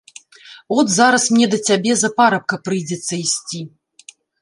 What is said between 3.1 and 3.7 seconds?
ісці.